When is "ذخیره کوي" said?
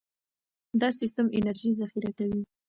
1.79-2.41